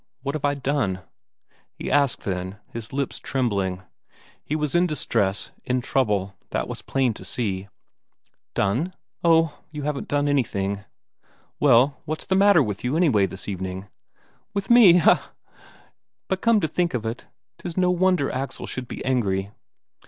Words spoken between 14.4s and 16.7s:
"With me? Ha ha ha! But come to